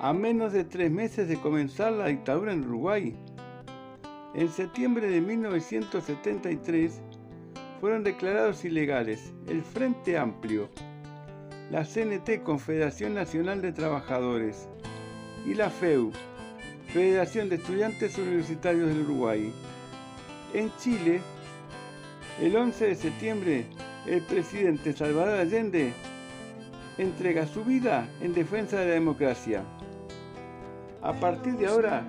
a 0.00 0.12
menos 0.12 0.52
de 0.52 0.64
tres 0.64 0.90
meses 0.90 1.28
de 1.28 1.40
comenzar 1.40 1.92
la 1.92 2.06
dictadura 2.06 2.52
en 2.52 2.64
Uruguay. 2.64 3.16
En 4.34 4.48
septiembre 4.48 5.08
de 5.10 5.20
1973 5.20 7.00
fueron 7.80 8.04
declarados 8.04 8.64
ilegales 8.64 9.32
el 9.48 9.62
Frente 9.62 10.16
Amplio, 10.16 10.68
la 11.70 11.84
CNT 11.84 12.42
Confederación 12.44 13.14
Nacional 13.14 13.60
de 13.60 13.72
Trabajadores 13.72 14.68
y 15.44 15.54
la 15.54 15.68
FEU, 15.68 16.12
Federación 16.92 17.48
de 17.48 17.56
Estudiantes 17.56 18.16
Universitarios 18.18 18.88
del 18.88 19.02
Uruguay. 19.02 19.52
En 20.54 20.70
Chile, 20.78 21.20
el 22.40 22.56
11 22.56 22.86
de 22.86 22.94
septiembre, 22.94 23.66
el 24.06 24.22
presidente 24.22 24.92
Salvador 24.92 25.40
Allende 25.40 25.92
entrega 26.98 27.46
su 27.46 27.64
vida 27.64 28.08
en 28.20 28.32
defensa 28.32 28.78
de 28.78 28.86
la 28.86 28.94
democracia. 28.94 29.64
A 31.00 31.12
partir 31.12 31.56
de 31.56 31.68
ahora, 31.68 32.02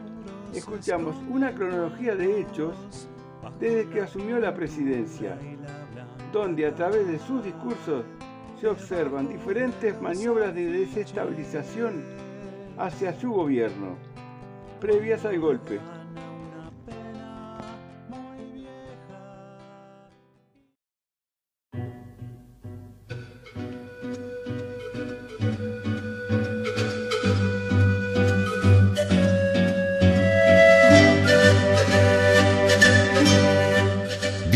escuchamos 0.54 1.16
una 1.30 1.54
cronología 1.54 2.16
de 2.16 2.42
hechos 2.42 2.76
desde 3.60 3.88
que 3.90 4.02
asumió 4.02 4.40
la 4.40 4.54
presidencia, 4.56 5.38
donde 6.34 6.66
a 6.66 6.74
través 6.74 7.08
de 7.08 7.20
sus 7.20 7.44
discursos 7.44 8.04
se 8.60 8.68
observan 8.68 9.30
diferentes 9.30 10.02
maniobras 10.02 10.56
de 10.56 10.66
desestabilización 10.66 12.04
hacia 12.80 13.14
su 13.14 13.32
gobierno, 13.32 13.96
previas 14.82 15.24
al 15.24 15.40
golpe. 15.40 15.80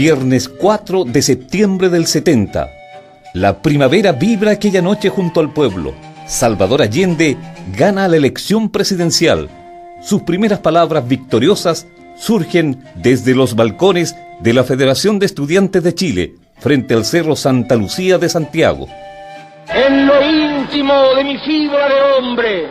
Viernes 0.04 0.50
4 0.50 1.06
de 1.06 1.22
septiembre 1.22 1.88
del 1.88 2.08
70. 2.08 2.70
La 3.36 3.62
primavera 3.62 4.12
vibra 4.12 4.52
aquella 4.52 4.82
noche 4.82 5.08
junto 5.08 5.40
al 5.40 5.54
pueblo. 5.54 5.94
Salvador 6.28 6.82
Allende 6.82 7.38
gana 7.78 8.10
la 8.10 8.18
elección 8.18 8.70
presidencial. 8.70 9.48
Sus 10.02 10.24
primeras 10.24 10.60
palabras 10.60 11.08
victoriosas 11.08 11.88
surgen 12.18 12.84
desde 12.96 13.34
los 13.34 13.56
balcones 13.56 14.14
de 14.42 14.52
la 14.52 14.66
Federación 14.66 15.20
de 15.20 15.26
Estudiantes 15.26 15.82
de 15.84 15.96
Chile, 15.96 16.34
frente 16.60 16.96
al 16.96 17.06
Cerro 17.06 17.38
Santa 17.38 17.78
Lucía 17.78 18.18
de 18.18 18.28
Santiago. 18.28 18.90
En 19.70 20.06
lo 20.06 20.22
íntimo 20.22 21.16
de 21.16 21.24
mi 21.24 21.38
fibra 21.38 21.88
de 21.88 22.02
hombre, 22.18 22.68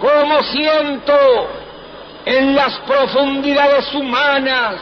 como 0.00 0.40
siento 0.52 1.61
en 2.24 2.54
las 2.54 2.78
profundidades 2.80 3.92
humanas 3.94 4.76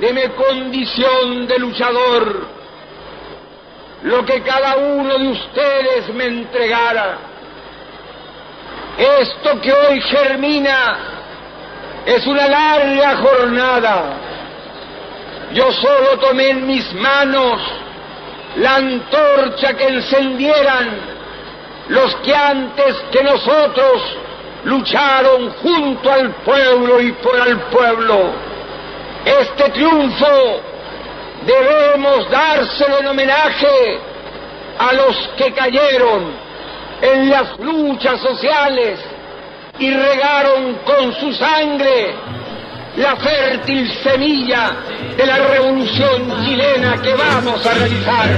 de 0.00 0.12
mi 0.12 0.28
condición 0.30 1.46
de 1.46 1.58
luchador, 1.58 2.46
lo 4.02 4.24
que 4.24 4.42
cada 4.42 4.76
uno 4.76 5.18
de 5.18 5.28
ustedes 5.28 6.14
me 6.14 6.24
entregara. 6.24 7.18
Esto 8.98 9.60
que 9.60 9.72
hoy 9.72 10.00
germina 10.00 10.96
es 12.04 12.26
una 12.26 12.48
larga 12.48 13.16
jornada. 13.16 14.04
Yo 15.52 15.70
solo 15.72 16.18
tomé 16.18 16.50
en 16.50 16.66
mis 16.66 16.92
manos 16.94 17.60
la 18.56 18.76
antorcha 18.76 19.74
que 19.74 19.86
encendieran 19.86 21.12
los 21.88 22.14
que 22.16 22.34
antes 22.34 22.96
que 23.10 23.22
nosotros 23.22 24.02
lucharon 24.64 25.50
junto 25.62 26.10
al 26.10 26.34
pueblo 26.44 27.00
y 27.00 27.12
por 27.12 27.46
el 27.46 27.58
pueblo. 27.62 28.32
Este 29.24 29.70
triunfo 29.70 30.60
debemos 31.46 32.30
dárselo 32.30 33.00
en 33.00 33.06
homenaje 33.06 34.00
a 34.78 34.92
los 34.92 35.30
que 35.36 35.52
cayeron 35.52 36.32
en 37.00 37.30
las 37.30 37.58
luchas 37.58 38.20
sociales 38.20 39.00
y 39.78 39.90
regaron 39.90 40.74
con 40.84 41.14
su 41.14 41.32
sangre 41.32 42.14
la 42.96 43.16
fértil 43.16 43.90
semilla 44.02 44.76
de 45.16 45.26
la 45.26 45.38
revolución 45.38 46.44
chilena 46.44 47.00
que 47.00 47.14
vamos 47.14 47.66
a 47.66 47.74
realizar. 47.74 48.28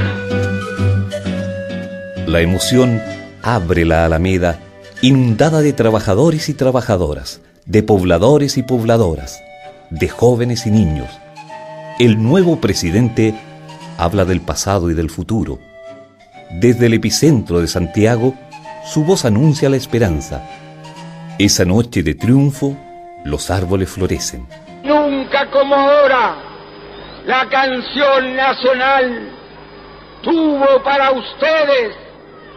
La 2.27 2.41
emoción 2.41 3.03
abre 3.43 3.85
la 3.85 4.07
Alameda 4.07 4.64
inundada 5.05 5.61
de 5.61 5.75
trabajadores 5.75 6.49
y 6.49 6.55
trabajadoras, 6.55 7.43
de 7.67 7.83
pobladores 7.83 8.57
y 8.57 8.63
pobladoras, 8.63 9.39
de 9.91 10.09
jóvenes 10.09 10.67
y 10.67 10.71
niños. 10.71 11.11
El 11.99 12.23
nuevo 12.23 12.59
presidente 12.59 13.35
habla 13.99 14.25
del 14.25 14.41
pasado 14.41 14.91
y 14.91 14.95
del 14.95 15.11
futuro. 15.11 15.59
Desde 16.53 16.87
el 16.87 16.95
epicentro 16.95 17.61
de 17.61 17.67
Santiago, 17.67 18.33
su 18.87 19.05
voz 19.05 19.27
anuncia 19.27 19.69
la 19.69 19.77
esperanza. 19.77 20.43
Esa 21.39 21.67
noche 21.67 22.03
de 22.03 22.15
triunfo, 22.15 22.75
los 23.27 23.51
árboles 23.51 23.91
florecen. 23.91 24.47
Nunca 24.85 25.51
como 25.51 25.75
ahora, 25.75 26.39
la 27.27 27.47
canción 27.51 28.35
nacional 28.35 29.29
tuvo 30.23 30.83
para 30.83 31.11
ustedes 31.11 31.93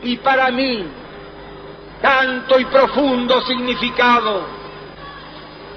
y 0.01 0.15
para 0.15 0.49
mí 0.49 0.85
tanto 2.01 2.59
y 2.59 2.65
profundo 2.65 3.41
significado. 3.41 4.41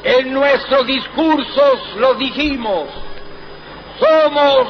En 0.03 0.33
nuestros 0.33 0.87
discursos 0.87 1.97
lo 1.97 2.15
dijimos, 2.15 2.89
somos 3.99 4.69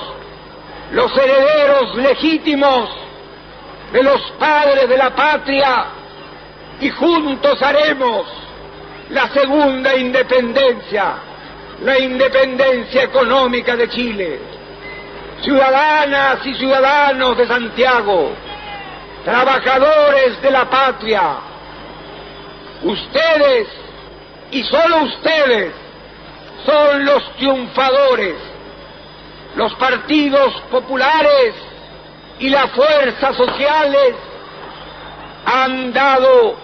los 0.93 1.17
herederos 1.17 1.95
legítimos 1.97 2.91
de 3.93 4.03
los 4.03 4.21
padres 4.39 4.89
de 4.89 4.97
la 4.97 5.15
patria 5.15 5.87
y 6.81 6.91
juntos 6.91 7.63
haremos 7.63 8.27
la 9.11 9.29
segunda 9.29 9.95
independencia, 9.97 11.15
la 11.83 11.99
independencia 11.99 13.03
económica 13.03 13.77
de 13.77 13.89
Chile. 13.89 14.41
Ciudadanas 15.43 16.45
y 16.45 16.55
ciudadanos 16.55 17.37
de 17.37 17.47
Santiago, 17.47 18.33
trabajadores 19.25 20.41
de 20.43 20.51
la 20.51 20.69
patria, 20.69 21.39
ustedes 22.83 23.69
y 24.51 24.63
solo 24.65 25.05
ustedes 25.05 25.73
son 26.65 27.05
los 27.05 27.33
triunfadores. 27.37 28.37
Los 29.57 29.75
partidos 29.75 30.55
populares 30.71 31.55
y 32.39 32.49
las 32.49 32.71
fuerzas 32.71 33.37
sociales 33.37 34.15
han 35.45 35.93
dado 35.93 36.57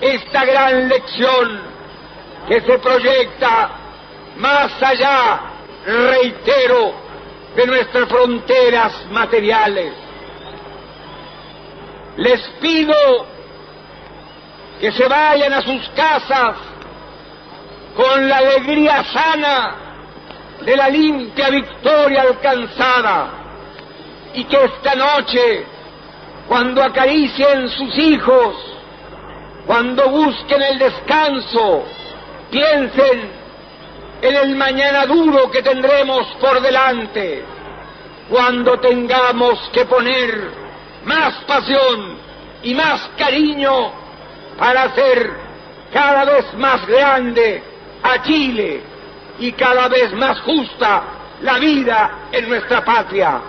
esta 0.00 0.44
gran 0.44 0.88
lección 0.88 1.62
que 2.48 2.60
se 2.60 2.78
proyecta 2.78 3.70
más 4.36 4.82
allá, 4.82 5.40
reitero, 5.86 6.94
de 7.54 7.66
nuestras 7.66 8.08
fronteras 8.08 9.06
materiales. 9.10 10.03
Les 12.16 12.40
pido 12.60 13.26
que 14.80 14.92
se 14.92 15.08
vayan 15.08 15.52
a 15.52 15.62
sus 15.62 15.88
casas 15.90 16.56
con 17.96 18.28
la 18.28 18.38
alegría 18.38 19.04
sana 19.04 19.76
de 20.60 20.76
la 20.76 20.88
limpia 20.88 21.50
victoria 21.50 22.22
alcanzada 22.22 23.30
y 24.34 24.44
que 24.44 24.64
esta 24.64 24.94
noche, 24.94 25.64
cuando 26.48 26.82
acaricien 26.82 27.68
sus 27.68 27.98
hijos, 27.98 28.56
cuando 29.66 30.08
busquen 30.08 30.62
el 30.62 30.78
descanso, 30.78 31.84
piensen 32.50 33.30
en 34.22 34.36
el 34.36 34.56
mañana 34.56 35.06
duro 35.06 35.50
que 35.50 35.62
tendremos 35.62 36.26
por 36.40 36.60
delante, 36.60 37.44
cuando 38.28 38.78
tengamos 38.80 39.58
que 39.72 39.84
poner 39.84 40.63
más 41.04 41.34
pasión 41.46 42.18
y 42.62 42.74
más 42.74 43.10
cariño 43.16 43.92
para 44.58 44.84
hacer 44.84 45.32
cada 45.92 46.24
vez 46.24 46.54
más 46.54 46.86
grande 46.86 47.62
a 48.02 48.22
Chile 48.22 48.82
y 49.38 49.52
cada 49.52 49.88
vez 49.88 50.12
más 50.12 50.40
justa 50.40 51.02
la 51.42 51.58
vida 51.58 52.28
en 52.32 52.48
nuestra 52.48 52.84
patria. 52.84 53.40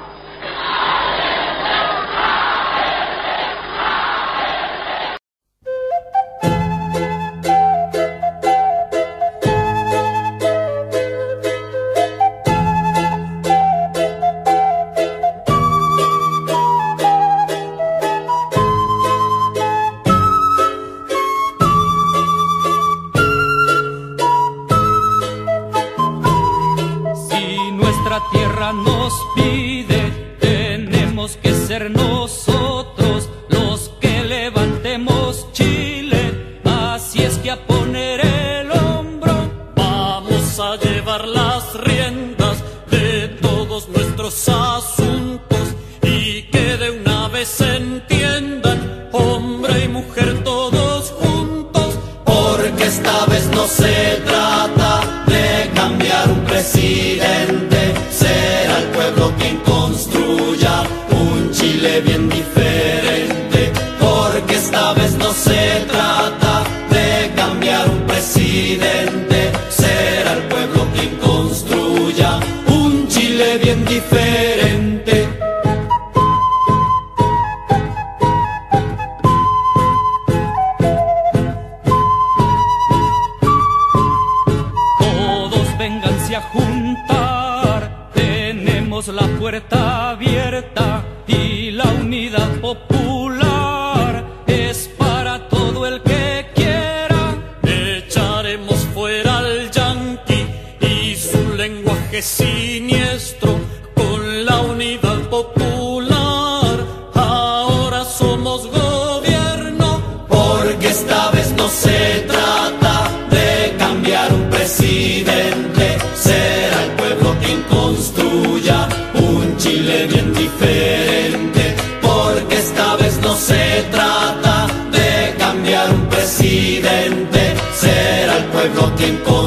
Porque 110.30 110.88
esta 110.88 111.30
vez 111.32 111.52
no 111.58 111.68
se 111.68 112.24
trata 112.26 113.12
de 113.30 113.76
cambiar 113.78 114.32
un 114.32 114.50
presidente, 114.50 115.98
será 116.16 116.86
el 116.86 116.92
pueblo 116.92 117.36
quien 117.42 117.62
construya 117.64 118.88
un 119.14 119.58
Chile 119.58 120.08
bien 120.08 120.34
diferente. 120.34 121.76
Porque 122.02 122.56
esta 122.56 122.96
vez 122.96 123.20
no 123.22 123.36
se 123.36 123.84
trata 123.92 124.68
de 124.90 125.36
cambiar 125.38 125.90
un 125.90 126.06
presidente, 126.08 127.56
será 127.78 128.38
el 128.38 128.46
pueblo 128.46 128.94
quien 128.96 129.18
construya 129.18 129.45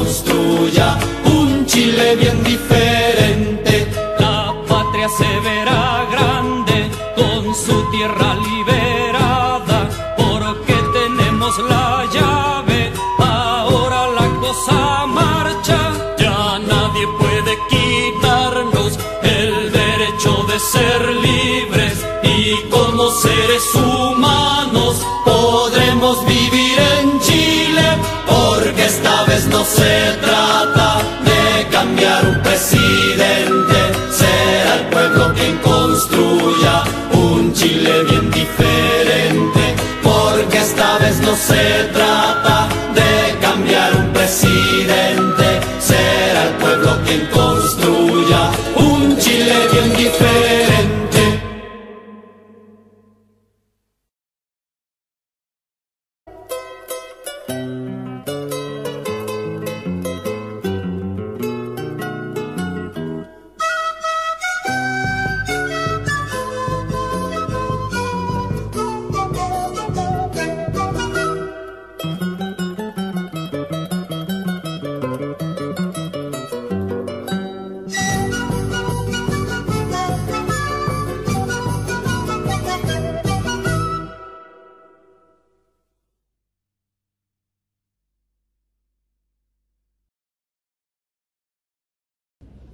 seres 23.59 23.75
humanos 23.75 24.95
podremos 25.25 26.25
vivir 26.25 26.79
en 26.99 27.19
Chile, 27.19 27.97
porque 28.25 28.85
esta 28.85 29.23
vez 29.25 29.45
no 29.47 29.63
se 29.63 30.17
trata 30.21 31.01
de 31.23 31.67
cambiar 31.69 32.25
un 32.25 32.41
presidente, 32.41 33.77
será 34.11 34.75
el 34.75 34.85
pueblo 34.89 35.33
quien 35.33 35.57
construya 35.57 36.83
un 37.13 37.53
Chile 37.53 38.03
bien 38.09 38.31
diferente, 38.31 39.75
porque 40.03 40.57
esta 40.57 40.97
vez 40.99 41.19
no 41.19 41.35
se 41.35 41.83
trata 41.93 41.98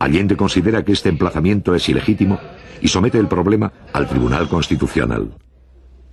Allende 0.06 0.38
considera 0.38 0.86
que 0.86 0.92
este 0.92 1.10
emplazamiento 1.10 1.74
es 1.74 1.90
ilegítimo 1.90 2.40
y 2.80 2.88
somete 2.88 3.18
el 3.18 3.28
problema 3.28 3.74
al 3.92 4.08
Tribunal 4.08 4.48
Constitucional. 4.48 5.34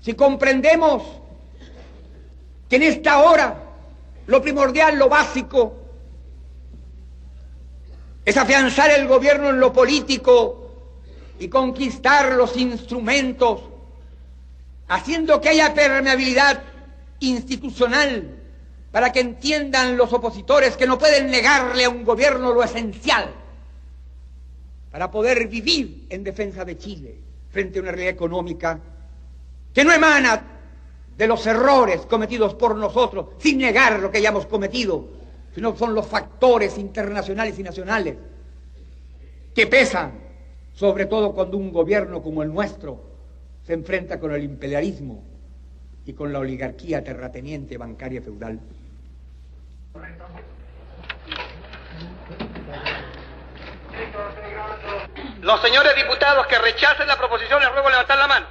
Si 0.00 0.14
comprendemos 0.14 1.02
que 2.70 2.76
en 2.76 2.84
esta 2.84 3.18
hora 3.18 3.54
lo 4.26 4.40
primordial, 4.40 4.98
lo 4.98 5.10
básico, 5.10 5.76
es 8.24 8.34
afianzar 8.38 8.90
el 8.92 9.06
gobierno 9.06 9.50
en 9.50 9.60
lo 9.60 9.74
político 9.74 10.70
y 11.38 11.48
conquistar 11.48 12.32
los 12.32 12.56
instrumentos, 12.56 13.60
haciendo 14.88 15.38
que 15.38 15.50
haya 15.50 15.74
permeabilidad 15.74 16.62
institucional 17.20 18.38
para 18.90 19.12
que 19.12 19.20
entiendan 19.20 19.98
los 19.98 20.14
opositores 20.14 20.78
que 20.78 20.86
no 20.86 20.98
pueden 20.98 21.30
negarle 21.30 21.84
a 21.84 21.90
un 21.90 22.04
gobierno 22.04 22.54
lo 22.54 22.62
esencial 22.62 23.41
para 24.92 25.10
poder 25.10 25.48
vivir 25.48 26.06
en 26.10 26.22
defensa 26.22 26.64
de 26.66 26.76
Chile 26.76 27.14
frente 27.50 27.78
a 27.78 27.82
una 27.82 27.90
realidad 27.90 28.12
económica 28.12 28.78
que 29.72 29.84
no 29.84 29.92
emana 29.92 30.42
de 31.16 31.26
los 31.26 31.46
errores 31.46 32.02
cometidos 32.02 32.54
por 32.54 32.76
nosotros, 32.76 33.28
sin 33.38 33.58
negar 33.58 33.98
lo 33.98 34.10
que 34.10 34.18
hayamos 34.18 34.46
cometido, 34.46 35.08
sino 35.54 35.74
son 35.76 35.94
los 35.94 36.06
factores 36.06 36.76
internacionales 36.76 37.58
y 37.58 37.62
nacionales 37.62 38.16
que 39.54 39.66
pesan, 39.66 40.12
sobre 40.74 41.06
todo 41.06 41.32
cuando 41.32 41.56
un 41.56 41.72
gobierno 41.72 42.22
como 42.22 42.42
el 42.42 42.52
nuestro 42.52 43.02
se 43.66 43.72
enfrenta 43.72 44.20
con 44.20 44.32
el 44.32 44.44
imperialismo 44.44 45.22
y 46.04 46.12
con 46.12 46.32
la 46.32 46.38
oligarquía 46.38 47.02
terrateniente 47.02 47.78
bancaria 47.78 48.20
feudal. 48.20 48.60
Los 55.42 55.60
señores 55.60 55.96
diputados 55.96 56.46
que 56.46 56.56
rechacen 56.56 57.08
la 57.08 57.16
proposición 57.16 57.60
les 57.60 57.72
ruego 57.72 57.90
levantar 57.90 58.16
la 58.16 58.28
mano. 58.28 58.46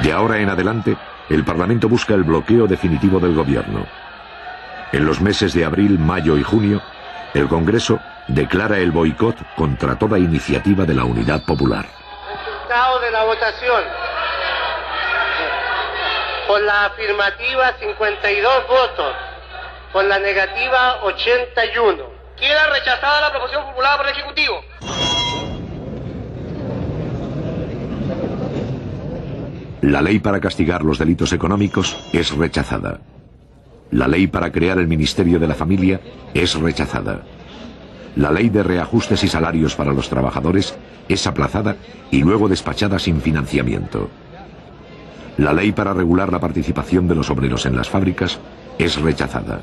De 0.00 0.12
ahora 0.12 0.40
en 0.40 0.50
adelante, 0.50 0.94
el 1.30 1.42
Parlamento 1.42 1.88
busca 1.88 2.12
el 2.12 2.22
bloqueo 2.22 2.66
definitivo 2.66 3.18
del 3.18 3.34
gobierno. 3.34 3.86
En 4.92 5.06
los 5.06 5.22
meses 5.22 5.54
de 5.54 5.64
abril, 5.64 5.98
mayo 5.98 6.36
y 6.36 6.42
junio, 6.42 6.82
el 7.32 7.48
Congreso 7.48 7.98
declara 8.28 8.78
el 8.78 8.90
boicot 8.90 9.36
contra 9.56 9.98
toda 9.98 10.18
iniciativa 10.18 10.84
de 10.84 10.94
la 10.94 11.04
Unidad 11.04 11.44
Popular. 11.44 11.86
Resultado 12.28 13.00
de 13.00 13.10
la 13.10 13.24
votación. 13.24 13.82
Por 16.46 16.60
la 16.62 16.86
afirmativa 16.86 17.72
52 17.78 18.68
votos. 18.68 19.14
Por 19.92 20.04
la 20.04 20.18
negativa 20.18 21.02
81. 21.02 22.04
Queda 22.36 22.66
rechazada 22.70 23.20
la 23.20 23.30
proposición 23.30 23.64
formulada 23.64 23.96
por 23.98 24.06
el 24.06 24.12
Ejecutivo. 24.12 24.64
La 29.82 30.00
ley 30.00 30.20
para 30.20 30.40
castigar 30.40 30.82
los 30.82 30.98
delitos 30.98 31.32
económicos 31.32 31.96
es 32.12 32.30
rechazada. 32.36 33.00
La 33.90 34.06
ley 34.06 34.28
para 34.28 34.50
crear 34.50 34.78
el 34.78 34.86
Ministerio 34.86 35.38
de 35.38 35.48
la 35.48 35.54
Familia 35.54 36.00
es 36.32 36.54
rechazada. 36.54 37.22
La 38.16 38.30
ley 38.30 38.50
de 38.50 38.62
reajustes 38.62 39.24
y 39.24 39.28
salarios 39.28 39.74
para 39.74 39.92
los 39.92 40.08
trabajadores 40.08 40.74
es 41.08 41.26
aplazada 41.26 41.76
y 42.10 42.20
luego 42.20 42.48
despachada 42.48 42.98
sin 42.98 43.20
financiamiento. 43.20 44.10
La 45.38 45.52
ley 45.54 45.72
para 45.72 45.94
regular 45.94 46.30
la 46.30 46.40
participación 46.40 47.08
de 47.08 47.14
los 47.14 47.30
obreros 47.30 47.64
en 47.64 47.74
las 47.74 47.88
fábricas 47.88 48.38
es 48.78 49.00
rechazada. 49.00 49.62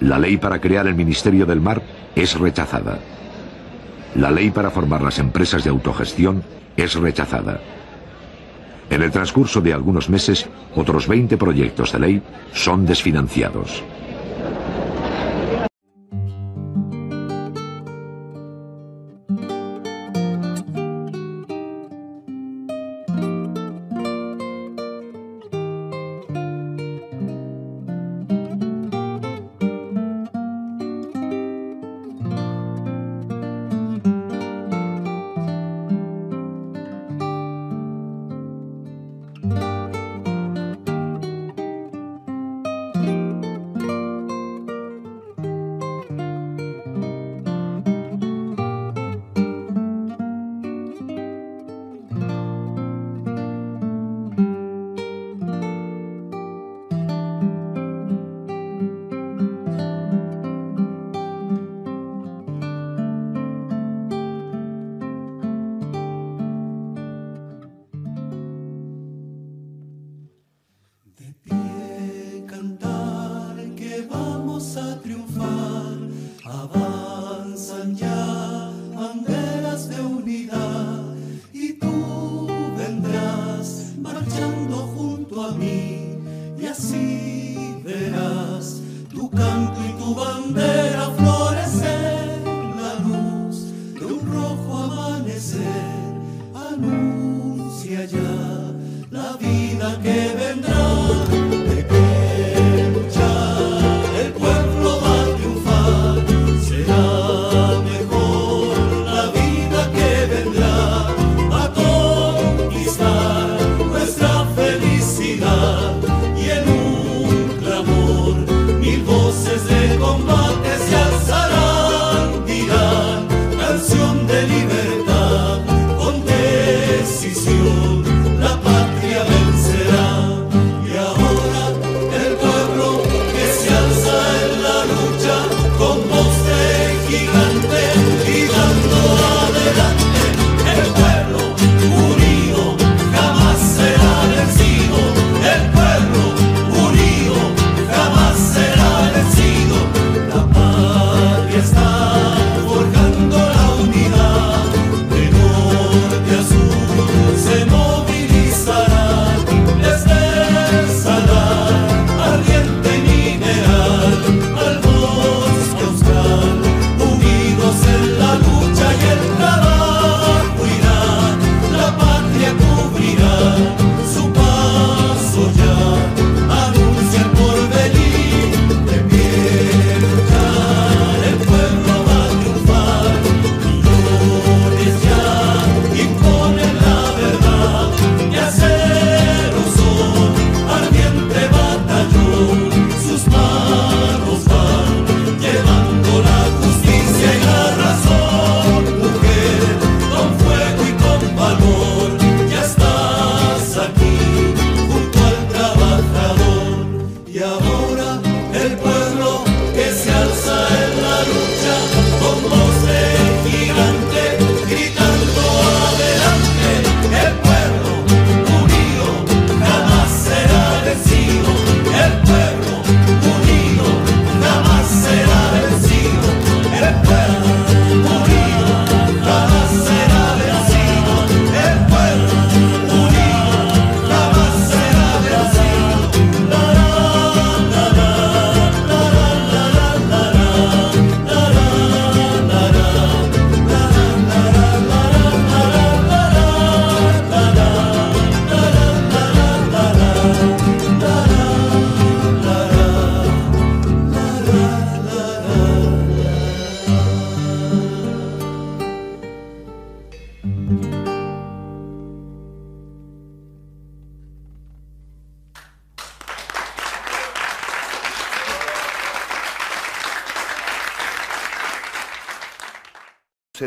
La 0.00 0.18
ley 0.18 0.36
para 0.36 0.60
crear 0.60 0.86
el 0.86 0.94
Ministerio 0.94 1.46
del 1.46 1.60
Mar 1.60 1.82
es 2.14 2.38
rechazada. 2.38 2.98
La 4.14 4.30
ley 4.30 4.50
para 4.50 4.70
formar 4.70 5.02
las 5.02 5.18
empresas 5.18 5.64
de 5.64 5.70
autogestión 5.70 6.44
es 6.76 6.94
rechazada. 6.94 7.60
En 8.88 9.02
el 9.02 9.10
transcurso 9.10 9.60
de 9.60 9.72
algunos 9.72 10.08
meses, 10.08 10.48
otros 10.76 11.08
20 11.08 11.36
proyectos 11.36 11.92
de 11.92 11.98
ley 11.98 12.22
son 12.52 12.86
desfinanciados. 12.86 13.82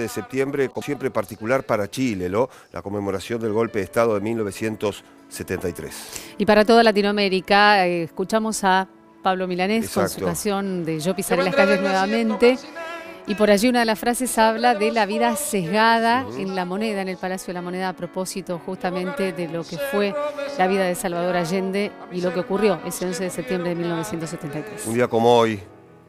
Septiembre, 0.10 0.70
como 0.70 0.84
siempre 0.84 1.12
particular 1.12 1.64
para 1.64 1.90
Chile, 1.90 2.30
¿no? 2.30 2.50
la 2.72 2.82
conmemoración 2.82 3.42
del 3.42 3.54
golpe 3.54 3.80
de 3.80 3.86
Estado 3.86 4.16
de 4.16 4.22
1973. 4.22 6.36
Y 6.38 6.46
para 6.46 6.66
toda 6.66 6.84
Latinoamérica, 6.84 7.88
eh, 7.88 8.04
escuchamos 8.04 8.64
a 8.64 8.88
Pablo 9.22 9.48
Milanés 9.48 9.90
con 9.90 10.10
su 10.10 10.22
canción 10.22 10.86
de 10.86 11.00
Yo 11.00 11.16
pisaré 11.16 11.44
las 11.44 11.56
calles 11.56 11.82
nuevamente. 11.82 12.58
Y 13.28 13.36
por 13.36 13.52
allí 13.52 13.70
una 13.70 13.80
de 13.80 13.86
las 13.86 14.00
frases 14.00 14.36
habla 14.40 14.74
de 14.74 14.92
la 14.92 15.06
vida 15.06 15.36
sesgada 15.36 16.26
en 16.36 16.56
la 16.56 16.66
moneda, 16.66 17.04
en 17.04 17.10
el 17.10 17.18
Palacio 17.18 17.48
de 17.48 17.54
la 17.54 17.62
Moneda, 17.62 17.90
a 17.90 17.94
propósito 17.94 18.60
justamente 18.66 19.34
de 19.34 19.48
lo 19.48 19.64
que 19.64 19.78
fue 19.78 20.16
la 20.58 20.66
vida 20.66 20.86
de 20.86 20.96
Salvador 20.96 21.38
Allende 21.38 21.92
y 22.12 22.22
lo 22.22 22.34
que 22.34 22.40
ocurrió 22.40 22.80
ese 22.88 23.06
11 23.06 23.26
de 23.26 23.30
septiembre 23.30 23.70
de 23.70 23.76
1973. 23.76 24.88
Un 24.88 24.96
día 24.96 25.08
como 25.08 25.38
hoy, 25.38 25.60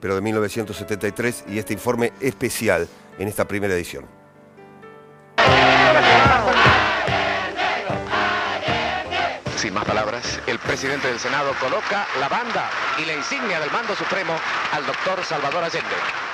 pero 0.00 0.14
de 0.14 0.22
1973, 0.22 1.44
y 1.48 1.58
este 1.58 1.74
informe 1.74 2.12
especial 2.20 2.88
en 3.18 3.28
esta 3.28 3.46
primera 3.46 3.74
edición. 3.74 4.06
Sin 9.56 9.74
más 9.74 9.84
palabras, 9.84 10.40
el 10.46 10.58
presidente 10.58 11.08
del 11.08 11.18
Senado 11.18 11.52
coloca 11.60 12.06
la 12.18 12.28
banda 12.28 12.70
y 12.98 13.04
la 13.04 13.14
insignia 13.14 13.60
del 13.60 13.70
mando 13.70 13.94
supremo 13.94 14.32
al 14.72 14.86
doctor 14.86 15.22
Salvador 15.22 15.64
Allende. 15.64 16.30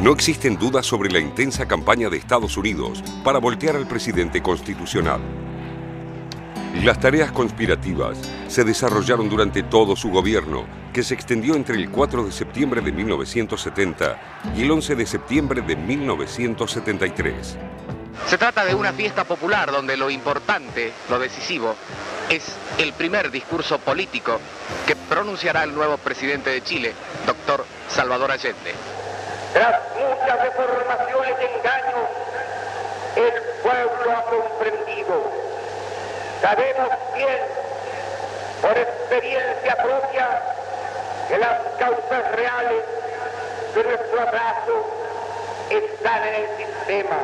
No 0.00 0.12
existen 0.12 0.56
dudas 0.56 0.86
sobre 0.86 1.10
la 1.10 1.18
intensa 1.18 1.66
campaña 1.66 2.08
de 2.08 2.16
Estados 2.16 2.56
Unidos 2.56 3.02
para 3.24 3.38
voltear 3.38 3.76
al 3.76 3.88
presidente 3.88 4.42
constitucional. 4.42 5.20
Las 6.82 7.00
tareas 7.00 7.32
conspirativas 7.32 8.18
se 8.48 8.62
desarrollaron 8.62 9.28
durante 9.28 9.62
todo 9.62 9.96
su 9.96 10.10
gobierno, 10.10 10.66
que 10.92 11.02
se 11.02 11.14
extendió 11.14 11.54
entre 11.54 11.76
el 11.76 11.90
4 11.90 12.24
de 12.24 12.30
septiembre 12.30 12.80
de 12.82 12.92
1970 12.92 14.42
y 14.54 14.62
el 14.62 14.70
11 14.70 14.94
de 14.94 15.06
septiembre 15.06 15.62
de 15.62 15.74
1973. 15.74 17.56
Se 18.26 18.38
trata 18.38 18.64
de 18.64 18.74
una 18.74 18.92
fiesta 18.92 19.24
popular 19.24 19.72
donde 19.72 19.96
lo 19.96 20.10
importante, 20.10 20.92
lo 21.08 21.18
decisivo, 21.18 21.74
es 22.28 22.54
el 22.78 22.92
primer 22.92 23.30
discurso 23.30 23.78
político 23.78 24.38
que 24.86 24.96
pronunciará 24.96 25.64
el 25.64 25.74
nuevo 25.74 25.96
presidente 25.96 26.50
de 26.50 26.62
Chile, 26.62 26.92
doctor 27.26 27.64
Salvador 27.88 28.30
Allende. 28.30 28.74
Tras 29.54 29.80
muchas 29.94 30.42
deformaciones 30.42 31.34
y 31.40 31.58
engaños, 31.58 32.08
el 33.16 33.62
pueblo 33.62 34.12
ha 34.12 34.22
comprendido 34.24 35.45
Sabemos 36.40 36.88
bien, 37.14 37.38
por 38.60 38.76
experiencia 38.76 39.76
propia, 39.82 40.42
que 41.28 41.38
las 41.38 41.60
causas 41.78 42.36
reales 42.36 42.84
de 43.74 43.84
nuestro 43.84 44.20
abrazo 44.20 44.86
están 45.70 46.22
en 46.28 46.34
el 46.34 46.56
sistema. 46.56 47.16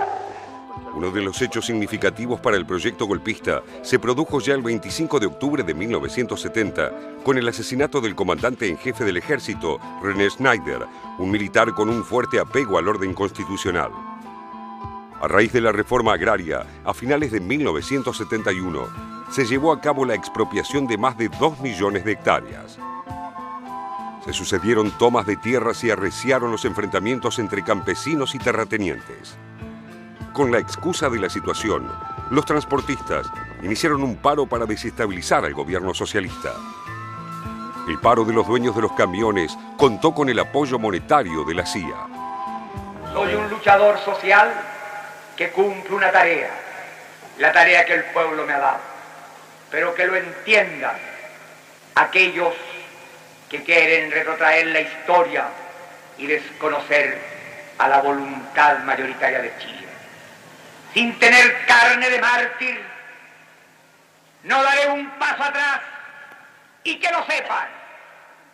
Uno 0.94 1.10
de 1.10 1.22
los 1.22 1.40
hechos 1.40 1.66
significativos 1.66 2.40
para 2.40 2.56
el 2.56 2.66
proyecto 2.66 3.06
golpista 3.06 3.62
se 3.82 3.98
produjo 3.98 4.40
ya 4.40 4.54
el 4.54 4.62
25 4.62 5.20
de 5.20 5.26
octubre 5.26 5.62
de 5.62 5.72
1970 5.72 6.92
con 7.24 7.38
el 7.38 7.48
asesinato 7.48 8.00
del 8.00 8.14
comandante 8.14 8.68
en 8.68 8.76
jefe 8.76 9.04
del 9.04 9.16
ejército, 9.16 9.78
René 10.02 10.28
Schneider, 10.28 10.86
un 11.18 11.30
militar 11.30 11.72
con 11.72 11.88
un 11.88 12.04
fuerte 12.04 12.38
apego 12.38 12.76
al 12.76 12.88
orden 12.88 13.14
constitucional. 13.14 14.11
A 15.22 15.28
raíz 15.28 15.52
de 15.52 15.60
la 15.60 15.70
reforma 15.70 16.14
agraria, 16.14 16.66
a 16.84 16.92
finales 16.92 17.30
de 17.30 17.38
1971, 17.38 18.88
se 19.30 19.46
llevó 19.46 19.70
a 19.70 19.80
cabo 19.80 20.04
la 20.04 20.16
expropiación 20.16 20.88
de 20.88 20.98
más 20.98 21.16
de 21.16 21.28
2 21.28 21.60
millones 21.60 22.04
de 22.04 22.10
hectáreas. 22.10 22.76
Se 24.24 24.32
sucedieron 24.32 24.90
tomas 24.98 25.24
de 25.24 25.36
tierras 25.36 25.84
y 25.84 25.92
arreciaron 25.92 26.50
los 26.50 26.64
enfrentamientos 26.64 27.38
entre 27.38 27.62
campesinos 27.62 28.34
y 28.34 28.40
terratenientes. 28.40 29.36
Con 30.32 30.50
la 30.50 30.58
excusa 30.58 31.08
de 31.08 31.20
la 31.20 31.30
situación, 31.30 31.88
los 32.32 32.44
transportistas 32.44 33.30
iniciaron 33.62 34.02
un 34.02 34.16
paro 34.16 34.46
para 34.46 34.66
desestabilizar 34.66 35.44
al 35.44 35.54
gobierno 35.54 35.94
socialista. 35.94 36.52
El 37.86 38.00
paro 38.00 38.24
de 38.24 38.32
los 38.32 38.48
dueños 38.48 38.74
de 38.74 38.82
los 38.82 38.92
camiones 38.94 39.56
contó 39.76 40.12
con 40.12 40.28
el 40.28 40.40
apoyo 40.40 40.80
monetario 40.80 41.44
de 41.44 41.54
la 41.54 41.64
CIA. 41.64 42.08
Soy 43.14 43.34
un 43.34 43.48
luchador 43.50 43.96
social 43.98 44.71
que 45.42 45.50
cumple 45.50 45.96
una 45.96 46.12
tarea, 46.12 46.50
la 47.38 47.50
tarea 47.50 47.84
que 47.84 47.94
el 47.94 48.04
pueblo 48.04 48.46
me 48.46 48.52
ha 48.52 48.60
dado, 48.60 48.80
pero 49.72 49.92
que 49.92 50.06
lo 50.06 50.14
entiendan 50.14 50.96
aquellos 51.96 52.54
que 53.50 53.64
quieren 53.64 54.12
retrotraer 54.12 54.68
la 54.68 54.80
historia 54.82 55.46
y 56.16 56.26
desconocer 56.28 57.18
a 57.76 57.88
la 57.88 58.00
voluntad 58.02 58.78
mayoritaria 58.84 59.40
de 59.40 59.52
Chile. 59.58 59.88
Sin 60.94 61.18
tener 61.18 61.66
carne 61.66 62.08
de 62.08 62.20
mártir, 62.20 62.80
no 64.44 64.62
daré 64.62 64.90
un 64.90 65.10
paso 65.18 65.42
atrás 65.42 65.80
y 66.84 67.00
que 67.00 67.10
lo 67.10 67.26
sepan, 67.26 67.66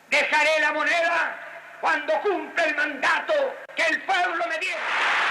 dejaré 0.08 0.60
la 0.60 0.72
moneda 0.72 1.36
cuando 1.82 2.14
cumpla 2.22 2.64
el 2.64 2.76
mandato 2.76 3.34
que 3.76 3.82
el 3.82 4.00
pueblo 4.04 4.46
me 4.48 4.58
dio. 4.58 5.27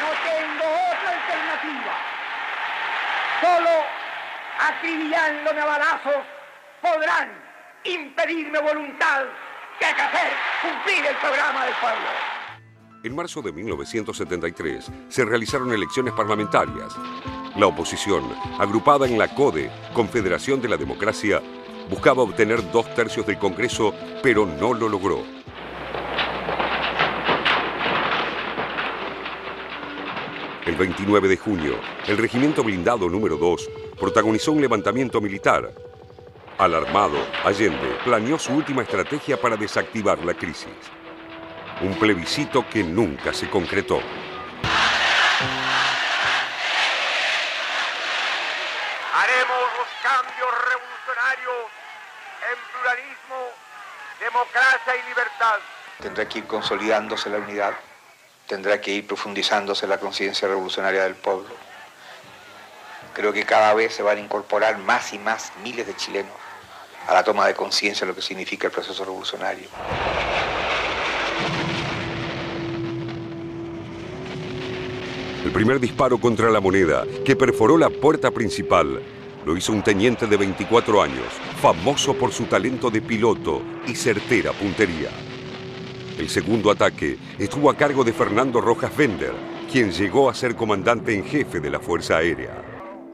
No 0.00 0.08
tengo 0.24 0.66
otra 0.92 1.10
alternativa. 1.16 1.94
Solo 3.40 3.70
acribillándome 4.58 5.60
a 5.60 5.64
balazos 5.66 6.24
podrán 6.80 7.32
impedirme 7.84 8.58
voluntad 8.60 9.24
de 9.80 9.86
hacer 9.86 10.32
cumplir 10.62 11.06
el 11.06 11.16
programa 11.16 11.64
del 11.64 11.74
pueblo. 11.74 12.36
En 13.04 13.14
marzo 13.14 13.40
de 13.42 13.52
1973 13.52 14.90
se 15.08 15.24
realizaron 15.24 15.72
elecciones 15.72 16.12
parlamentarias. 16.14 16.94
La 17.56 17.66
oposición, 17.66 18.24
agrupada 18.58 19.06
en 19.06 19.18
la 19.18 19.28
CODE, 19.28 19.70
Confederación 19.94 20.60
de 20.60 20.68
la 20.68 20.76
Democracia, 20.76 21.40
buscaba 21.88 22.22
obtener 22.22 22.70
dos 22.72 22.92
tercios 22.94 23.26
del 23.26 23.38
Congreso, 23.38 23.94
pero 24.22 24.44
no 24.44 24.74
lo 24.74 24.88
logró. 24.88 25.22
El 30.66 30.74
29 30.74 31.28
de 31.28 31.36
junio, 31.36 31.78
el 32.08 32.18
Regimiento 32.18 32.64
Blindado 32.64 33.08
número 33.08 33.36
2 33.36 33.70
protagonizó 34.00 34.50
un 34.50 34.60
levantamiento 34.60 35.20
militar. 35.20 35.70
Alarmado, 36.58 37.24
Allende 37.44 37.96
planeó 38.02 38.36
su 38.36 38.52
última 38.52 38.82
estrategia 38.82 39.40
para 39.40 39.56
desactivar 39.56 40.18
la 40.24 40.34
crisis. 40.34 40.74
Un 41.82 41.94
plebiscito 41.94 42.68
que 42.68 42.82
nunca 42.82 43.32
se 43.32 43.48
concretó. 43.48 44.00
Haremos 49.14 49.68
los 49.78 49.88
cambios 50.02 50.50
revolucionarios 50.66 51.70
en 52.50 52.58
pluralismo, 52.72 53.38
democracia 54.18 54.96
y 54.96 55.08
libertad. 55.10 55.60
Tendrá 56.00 56.28
que 56.28 56.40
ir 56.40 56.46
consolidándose 56.46 57.30
la 57.30 57.38
unidad 57.38 57.85
tendrá 58.46 58.80
que 58.80 58.92
ir 58.92 59.06
profundizándose 59.06 59.86
la 59.86 59.98
conciencia 59.98 60.48
revolucionaria 60.48 61.02
del 61.04 61.14
pueblo. 61.14 61.48
Creo 63.12 63.32
que 63.32 63.44
cada 63.44 63.74
vez 63.74 63.94
se 63.94 64.02
van 64.02 64.18
a 64.18 64.20
incorporar 64.20 64.78
más 64.78 65.12
y 65.12 65.18
más 65.18 65.52
miles 65.62 65.86
de 65.86 65.96
chilenos 65.96 66.32
a 67.08 67.14
la 67.14 67.24
toma 67.24 67.46
de 67.46 67.54
conciencia 67.54 68.04
de 68.04 68.12
lo 68.12 68.16
que 68.16 68.22
significa 68.22 68.66
el 68.66 68.72
proceso 68.72 69.04
revolucionario. 69.04 69.68
El 75.44 75.52
primer 75.52 75.78
disparo 75.78 76.18
contra 76.18 76.50
la 76.50 76.60
moneda, 76.60 77.04
que 77.24 77.36
perforó 77.36 77.78
la 77.78 77.88
puerta 77.88 78.32
principal, 78.32 79.00
lo 79.44 79.56
hizo 79.56 79.72
un 79.72 79.82
teniente 79.82 80.26
de 80.26 80.36
24 80.36 81.00
años, 81.00 81.26
famoso 81.62 82.14
por 82.14 82.32
su 82.32 82.46
talento 82.46 82.90
de 82.90 83.00
piloto 83.00 83.62
y 83.86 83.94
certera 83.94 84.50
puntería. 84.52 85.25
El 86.18 86.30
segundo 86.30 86.70
ataque 86.70 87.18
estuvo 87.38 87.68
a 87.68 87.76
cargo 87.76 88.02
de 88.02 88.10
Fernando 88.10 88.62
Rojas 88.62 88.96
Bender, 88.96 89.34
quien 89.70 89.92
llegó 89.92 90.30
a 90.30 90.34
ser 90.34 90.56
comandante 90.56 91.14
en 91.14 91.22
jefe 91.22 91.60
de 91.60 91.68
la 91.68 91.78
Fuerza 91.78 92.16
Aérea. 92.16 92.52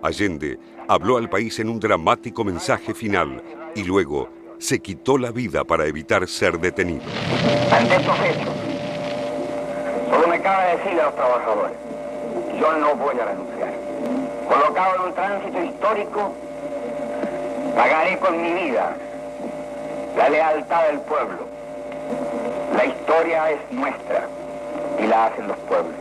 Allende 0.03 0.57
habló 0.87 1.17
al 1.17 1.29
país 1.29 1.59
en 1.59 1.69
un 1.69 1.81
dramático 1.81 2.45
mensaje 2.45 2.95
final 2.95 3.43
y 3.75 3.83
luego 3.83 4.29
se 4.59 4.79
quitó 4.79 5.19
la 5.19 5.33
vida 5.33 5.65
para 5.65 5.87
evitar 5.87 6.29
ser 6.29 6.61
detenido. 6.61 7.03
Ante 7.73 7.97
estos 7.97 8.19
hechos, 8.21 8.55
solo 10.09 10.29
me 10.29 10.41
cabe 10.41 10.77
decir 10.77 11.01
a 11.01 11.07
los 11.07 11.17
trabajadores, 11.17 11.77
yo 12.61 12.73
no 12.79 12.95
voy 12.95 13.19
a 13.19 13.25
renunciar. 13.25 13.75
Colocado 14.49 14.95
en 14.95 15.03
un 15.09 15.15
tránsito 15.15 15.65
histórico, 15.65 16.35
pagaré 17.75 18.17
con 18.21 18.41
mi 18.41 18.53
vida 18.53 18.97
la 20.17 20.29
lealtad 20.29 20.87
del 20.87 21.01
pueblo 21.01 21.53
la 22.74 22.85
historia 22.87 23.50
es 23.50 23.72
nuestra 23.72 24.28
y 24.98 25.06
la 25.06 25.26
hacen 25.26 25.48
los 25.48 25.56
pueblos. 25.58 25.94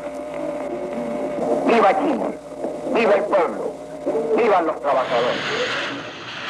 ¡Viva 1.65 1.93
Chile! 1.99 2.37
¡Viva 2.93 3.13
el 3.13 3.23
pueblo! 3.23 3.73
¡Vivan 4.35 4.67
los 4.67 4.79
trabajadores! 4.79 5.39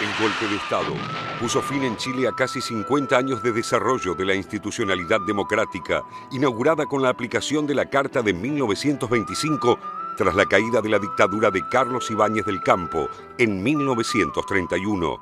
El 0.02 0.24
golpe 0.24 0.48
de 0.48 0.56
Estado 0.56 0.94
puso 1.40 1.62
fin 1.62 1.84
en 1.84 1.96
Chile 1.98 2.28
a 2.28 2.32
casi 2.32 2.60
50 2.62 3.16
años 3.16 3.44
de 3.44 3.52
desarrollo 3.52 4.16
de 4.16 4.26
la 4.26 4.34
institucionalidad 4.34 5.20
democrática, 5.28 6.04
inaugurada 6.32 6.86
con 6.86 7.02
la 7.02 7.10
aplicación 7.10 7.68
de 7.68 7.76
la 7.76 7.86
Carta 7.86 8.22
de 8.22 8.34
1925 8.34 9.78
tras 10.18 10.36
la 10.36 10.46
caída 10.46 10.82
de 10.82 10.90
la 10.90 11.00
dictadura 11.00 11.52
de 11.52 11.68
Carlos 11.70 12.10
Ibáñez 12.10 12.46
del 12.46 12.62
Campo 12.62 13.10
en 13.38 13.62
1931, 13.62 15.20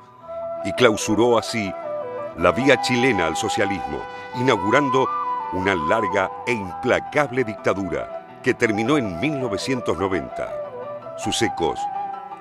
y 0.65 0.73
clausuró 0.73 1.38
así 1.38 1.71
la 2.38 2.52
vía 2.52 2.82
chilena 2.82 3.28
al 3.28 3.36
socialismo, 3.36 4.02
inaugurando 4.36 5.08
una 5.54 5.76
larga 5.76 6.30
e 6.46 6.54
implacable 6.54 7.44
dictadura 7.44 8.39
que 8.44 8.54
terminó 8.54 8.98
en 8.98 9.20
1990. 9.20 11.18
Sus 11.18 11.42
ecos 11.42 11.80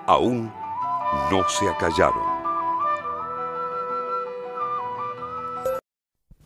aún 0.07 0.53
no 1.31 1.49
se 1.49 1.69
acallaron. 1.69 2.39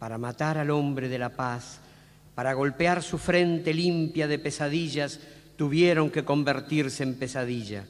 para 0.03 0.19
matar 0.19 0.59
al 0.59 0.71
hombre 0.71 1.09
de 1.09 1.17
la 1.17 1.29
paz, 1.29 1.79
para 2.35 2.55
golpear 2.55 3.05
su 3.05 3.19
frente 3.19 3.73
limpia 3.73 4.27
de 4.27 4.37
pesadillas, 4.37 5.21
tuvieron 5.57 6.11
que 6.11 6.25
convertirse 6.25 7.05
en 7.05 7.15
pesadilla. 7.15 7.85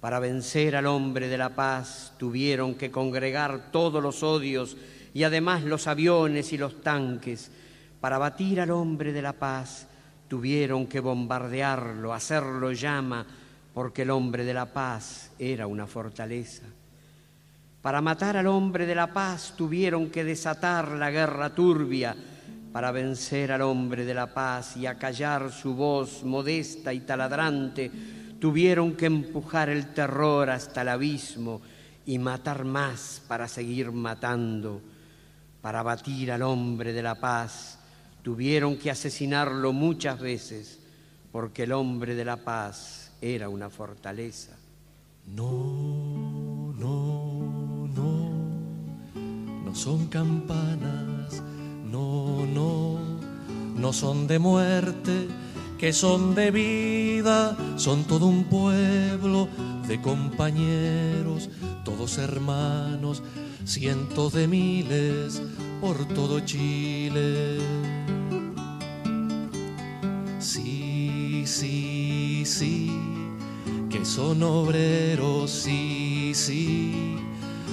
Para 0.00 0.18
vencer 0.18 0.76
al 0.76 0.86
hombre 0.86 1.28
de 1.28 1.36
la 1.36 1.50
paz, 1.50 2.14
tuvieron 2.16 2.74
que 2.74 2.90
congregar 2.90 3.70
todos 3.70 4.02
los 4.02 4.22
odios 4.22 4.76
y 5.12 5.24
además 5.24 5.62
los 5.62 5.86
aviones 5.86 6.52
y 6.54 6.58
los 6.58 6.80
tanques. 6.80 7.50
Para 8.00 8.16
batir 8.16 8.60
al 8.60 8.70
hombre 8.70 9.12
de 9.12 9.20
la 9.20 9.34
paz, 9.34 9.86
tuvieron 10.26 10.86
que 10.86 11.00
bombardearlo, 11.00 12.14
hacerlo 12.14 12.72
llama, 12.72 13.26
porque 13.74 14.02
el 14.02 14.10
hombre 14.10 14.44
de 14.44 14.54
la 14.54 14.66
paz 14.66 15.32
era 15.38 15.66
una 15.66 15.86
fortaleza. 15.86 16.64
Para 17.82 18.00
matar 18.00 18.36
al 18.36 18.46
hombre 18.46 18.86
de 18.86 18.94
la 18.94 19.12
paz 19.12 19.54
tuvieron 19.56 20.10
que 20.10 20.24
desatar 20.24 20.92
la 20.92 21.10
guerra 21.10 21.54
turbia, 21.54 22.16
para 22.72 22.90
vencer 22.92 23.52
al 23.52 23.62
hombre 23.62 24.04
de 24.04 24.14
la 24.14 24.32
paz 24.32 24.76
y 24.76 24.86
acallar 24.86 25.50
su 25.50 25.74
voz 25.74 26.22
modesta 26.22 26.92
y 26.92 27.00
taladrante, 27.00 27.90
tuvieron 28.40 28.96
que 28.96 29.06
empujar 29.06 29.68
el 29.68 29.92
terror 29.92 30.50
hasta 30.50 30.82
el 30.82 30.88
abismo 30.88 31.60
y 32.06 32.18
matar 32.18 32.64
más 32.64 33.22
para 33.28 33.46
seguir 33.46 33.92
matando. 33.92 34.80
Para 35.60 35.82
batir 35.82 36.32
al 36.32 36.42
hombre 36.42 36.92
de 36.92 37.02
la 37.02 37.20
paz 37.20 37.78
tuvieron 38.22 38.76
que 38.78 38.90
asesinarlo 38.90 39.72
muchas 39.72 40.18
veces, 40.18 40.80
porque 41.30 41.64
el 41.64 41.72
hombre 41.72 42.14
de 42.14 42.24
la 42.24 42.38
paz 42.38 43.12
era 43.20 43.48
una 43.48 43.68
fortaleza. 43.68 44.56
No, 45.26 46.72
no, 46.78 47.88
no, 47.94 48.30
no 49.64 49.74
son 49.74 50.06
campanas, 50.08 51.42
no, 51.84 52.46
no, 52.46 52.98
no 53.76 53.92
son 53.92 54.26
de 54.26 54.38
muerte, 54.38 55.28
que 55.80 55.94
son 55.94 56.34
de 56.34 56.50
vida, 56.50 57.56
son 57.76 58.04
todo 58.04 58.26
un 58.26 58.44
pueblo 58.44 59.48
de 59.88 59.98
compañeros, 60.02 61.48
todos 61.86 62.18
hermanos, 62.18 63.22
cientos 63.64 64.34
de 64.34 64.46
miles 64.46 65.40
por 65.80 66.06
todo 66.08 66.40
Chile. 66.40 67.56
Sí, 70.38 71.44
sí, 71.46 72.42
sí 72.44 72.90
que 73.88 74.04
son 74.04 74.42
obreros, 74.42 75.50
sí, 75.50 76.32
sí, 76.34 77.16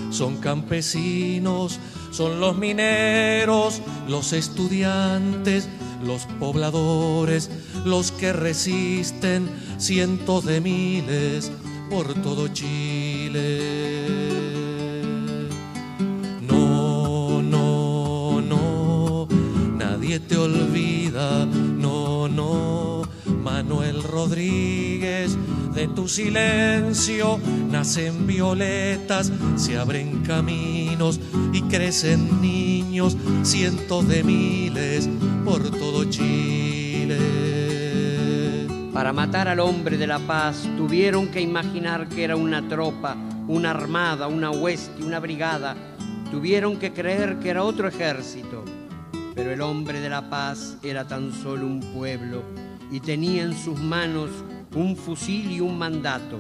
son 0.10 0.38
campesinos, 0.38 1.80
son 2.12 2.40
los 2.40 2.58
mineros, 2.58 3.82
los 4.08 4.34
estudiantes, 4.34 5.70
los 6.04 6.26
pobladores, 6.40 7.50
los 7.88 8.12
que 8.12 8.34
resisten 8.34 9.50
cientos 9.78 10.46
de 10.46 10.62
miles 10.62 11.52
por 11.90 12.14
todo 12.22 12.50
Chile. 12.50 14.02
No, 16.42 17.42
no, 17.42 18.42
no, 18.42 19.28
nadie 19.78 20.20
te 20.20 20.38
olvida, 20.38 21.46
no, 21.46 22.28
no, 22.28 23.04
Manuel 23.26 24.04
Rodríguez 24.04 25.38
de 25.74 25.88
tu 25.88 26.08
silencio 26.08 27.40
nacen 27.72 28.28
violetas, 28.28 29.32
se 29.56 29.78
abren 29.78 30.24
caminos 30.24 31.20
y 31.54 31.62
crecen 31.64 32.42
niños, 32.42 33.16
cientos 33.44 34.08
de 34.08 34.24
miles 34.24 35.08
por 35.46 35.70
todo 35.70 36.04
Chile. 36.06 36.57
Para 38.98 39.14
matar 39.14 39.48
al 39.48 39.60
hombre 39.60 39.96
de 39.96 40.08
la 40.08 40.18
paz 40.18 40.68
tuvieron 40.76 41.28
que 41.28 41.40
imaginar 41.40 42.10
que 42.10 42.24
era 42.24 42.36
una 42.36 42.68
tropa, 42.68 43.16
una 43.48 43.70
armada, 43.70 44.28
una 44.28 44.50
hueste, 44.50 45.04
una 45.04 45.20
brigada. 45.20 45.76
Tuvieron 46.32 46.78
que 46.80 46.92
creer 46.92 47.38
que 47.38 47.52
era 47.52 47.64
otro 47.64 47.88
ejército. 47.88 48.66
Pero 49.36 49.52
el 49.52 49.62
hombre 49.62 50.00
de 50.00 50.10
la 50.10 50.32
paz 50.32 50.78
era 50.82 51.08
tan 51.08 51.32
solo 51.32 51.68
un 51.68 51.80
pueblo 51.94 52.42
y 52.90 53.00
tenía 53.00 53.44
en 53.44 53.56
sus 53.56 53.80
manos 53.80 54.32
un 54.74 54.98
fusil 54.98 55.52
y 55.52 55.62
un 55.62 55.78
mandato, 55.78 56.40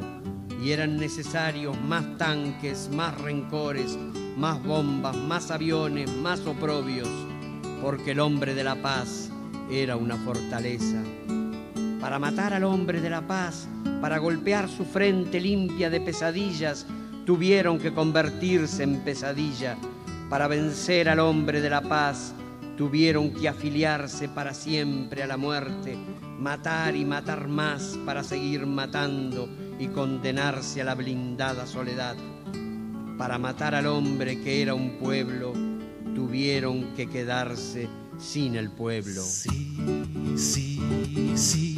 y 0.60 0.72
eran 0.72 0.98
necesarios 0.98 1.80
más 1.82 2.18
tanques, 2.18 2.90
más 2.92 3.22
rencores, 3.22 3.96
más 4.36 4.64
bombas, 4.64 5.16
más 5.16 5.52
aviones, 5.52 6.12
más 6.12 6.40
oprobios, 6.48 7.08
porque 7.84 8.14
el 8.14 8.20
hombre 8.20 8.56
de 8.56 8.64
la 8.64 8.82
paz 8.82 9.30
era 9.70 9.96
una 9.96 10.16
fortaleza. 10.16 11.04
Para 12.00 12.20
matar 12.20 12.54
al 12.54 12.64
hombre 12.64 13.02
de 13.02 13.10
la 13.10 13.26
paz, 13.26 13.68
para 14.02 14.20
golpear 14.20 14.70
su 14.70 14.86
frente 14.86 15.42
limpia 15.42 15.90
de 15.90 16.00
pesadillas, 16.00 16.86
tuvieron 17.26 17.80
que 17.80 17.94
convertirse 17.94 18.84
en 18.84 19.00
pesadilla. 19.02 19.78
Para 20.30 20.48
vencer 20.48 21.10
al 21.10 21.20
hombre 21.20 21.60
de 21.60 21.70
la 21.70 21.82
paz, 21.82 22.34
tuvieron 22.78 23.32
que 23.32 23.50
afiliarse 23.50 24.30
para 24.30 24.54
siempre 24.54 25.24
a 25.24 25.28
la 25.28 25.38
muerte 25.38 25.98
matar 26.40 26.96
y 26.96 27.04
matar 27.04 27.48
más 27.48 27.98
para 28.06 28.24
seguir 28.24 28.68
matando 28.68 29.50
y 29.80 29.88
condenarse 29.88 30.82
a 30.82 30.86
la 30.86 30.94
blindada 30.94 31.66
soledad. 31.66 32.16
Para 33.18 33.40
matar 33.40 33.74
al 33.74 33.88
hombre 33.88 34.40
que 34.42 34.62
era 34.62 34.76
un 34.76 35.00
pueblo, 35.00 35.54
tuvieron 36.14 36.94
que 36.96 37.08
quedarse 37.08 37.90
sin 38.20 38.56
el 38.56 38.70
pueblo. 38.72 39.24
Sí, 39.24 39.78
sí, 40.36 40.82
sí, 41.36 41.76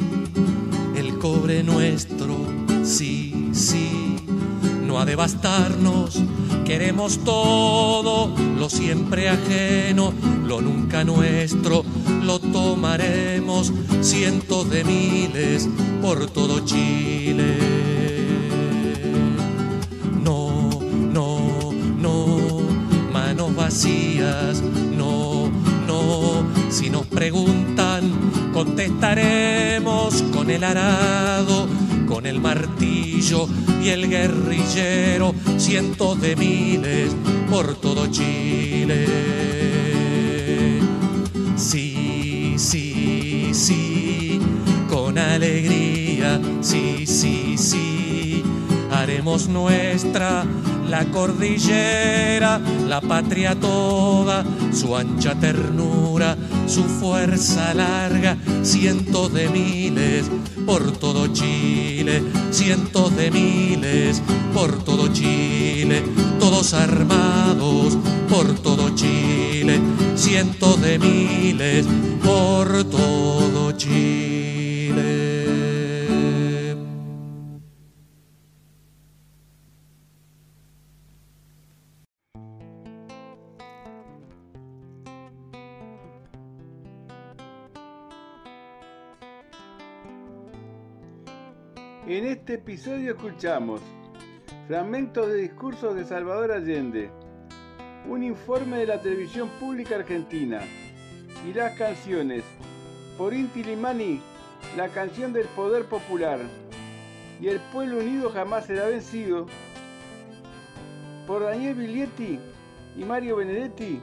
el 0.96 1.18
cobre 1.18 1.62
nuestro, 1.62 2.36
sí, 2.84 3.50
sí, 3.52 4.16
no 4.86 4.98
ha 5.00 5.04
de 5.04 5.16
bastarnos, 5.16 6.22
queremos 6.64 7.18
todo, 7.24 8.34
lo 8.58 8.68
siempre 8.68 9.28
ajeno, 9.28 10.12
lo 10.44 10.60
nunca 10.60 11.04
nuestro 11.04 11.84
lo 12.22 12.38
tomaremos 12.38 13.72
cientos 14.02 14.70
de 14.70 14.84
miles 14.84 15.68
por 16.00 16.30
todo 16.30 16.60
Chile. 16.64 17.56
No, 20.22 20.70
no, 21.12 21.72
no, 21.98 22.60
manos 23.12 23.56
vacías, 23.56 24.62
nos 26.90 27.06
preguntan, 27.06 28.10
contestaremos 28.52 30.22
con 30.32 30.50
el 30.50 30.64
arado, 30.64 31.68
con 32.08 32.26
el 32.26 32.40
martillo 32.40 33.48
y 33.82 33.88
el 33.88 34.08
guerrillero, 34.08 35.34
cientos 35.58 36.20
de 36.20 36.36
miles 36.36 37.12
por 37.48 37.74
todo 37.76 38.06
Chile. 38.08 39.06
Sí, 41.56 42.54
sí, 42.56 43.50
sí, 43.52 44.40
con 44.88 45.18
alegría, 45.18 46.40
sí, 46.60 47.06
sí, 47.06 47.56
sí, 47.56 48.42
haremos 48.90 49.48
nuestra 49.48 50.44
la 50.90 51.04
cordillera, 51.04 52.60
la 52.88 53.00
patria 53.00 53.54
toda, 53.54 54.44
su 54.72 54.96
ancha 54.96 55.36
ternura, 55.36 56.36
su 56.70 56.84
fuerza 56.84 57.74
larga, 57.74 58.36
cientos 58.62 59.32
de 59.32 59.48
miles 59.48 60.30
por 60.64 60.92
todo 60.92 61.26
Chile, 61.32 62.22
cientos 62.52 63.16
de 63.16 63.28
miles 63.32 64.22
por 64.54 64.84
todo 64.84 65.08
Chile, 65.12 66.04
todos 66.38 66.72
armados 66.74 67.98
por 68.28 68.54
todo 68.60 68.94
Chile, 68.94 69.80
cientos 70.14 70.80
de 70.80 70.98
miles 71.00 71.86
por 72.22 72.84
todo 72.84 73.72
Chile. 73.72 74.29
En 92.06 92.26
este 92.26 92.54
episodio 92.54 93.12
escuchamos 93.12 93.82
fragmentos 94.66 95.28
de 95.28 95.42
discursos 95.42 95.94
de 95.94 96.04
Salvador 96.04 96.50
Allende, 96.50 97.10
un 98.08 98.24
informe 98.24 98.78
de 98.78 98.86
la 98.86 99.02
televisión 99.02 99.50
pública 99.60 99.96
argentina 99.96 100.62
y 101.46 101.52
las 101.52 101.76
canciones. 101.76 102.42
Por 103.18 103.34
Inti 103.34 103.62
Limani, 103.62 104.18
la 104.78 104.88
canción 104.88 105.34
del 105.34 105.46
poder 105.48 105.84
popular 105.84 106.40
y 107.38 107.48
el 107.48 107.60
pueblo 107.70 107.98
unido 107.98 108.30
jamás 108.30 108.64
será 108.64 108.86
vencido, 108.86 109.46
por 111.26 111.42
Daniel 111.42 111.74
Biglietti 111.74 112.40
y 112.96 113.04
Mario 113.04 113.36
Benedetti, 113.36 114.00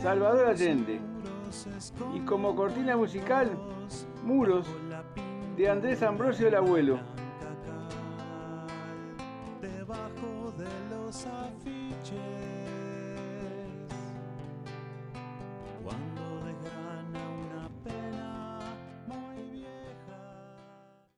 Salvador 0.00 0.46
Allende, 0.46 1.00
y 2.14 2.20
como 2.20 2.54
cortina 2.54 2.96
musical, 2.96 3.50
Muros, 4.24 4.66
de 5.58 5.68
Andrés 5.68 6.04
Ambrosio 6.04 6.46
el 6.46 6.54
Abuelo. 6.54 7.00